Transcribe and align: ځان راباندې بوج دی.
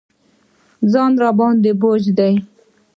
ځان 0.91 1.11
راباندې 1.23 1.71
بوج 1.81 2.03
دی. 2.17 2.33